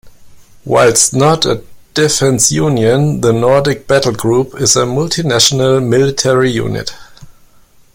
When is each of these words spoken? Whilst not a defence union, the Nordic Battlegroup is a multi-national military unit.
Whilst 0.65 1.13
not 1.13 1.45
a 1.45 1.61
defence 1.93 2.51
union, 2.51 3.21
the 3.21 3.31
Nordic 3.31 3.85
Battlegroup 3.85 4.59
is 4.59 4.75
a 4.75 4.87
multi-national 4.87 5.79
military 5.79 6.49
unit. 6.49 6.95